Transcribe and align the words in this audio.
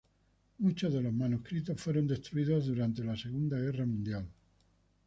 Muchos 0.57 0.91
de 0.93 0.99
los 1.03 1.13
manuscritos 1.13 1.79
fueron 1.79 2.07
destruidos 2.07 2.65
durante 2.65 3.03
la 3.03 3.15
Segunda 3.15 3.59
Guerra 3.59 3.85
Mundial. 3.85 4.27